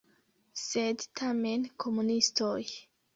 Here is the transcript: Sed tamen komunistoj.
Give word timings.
Sed 0.61 1.05
tamen 1.21 1.65
komunistoj. 1.85 2.63